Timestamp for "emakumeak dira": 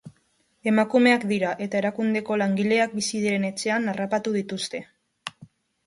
0.71-1.51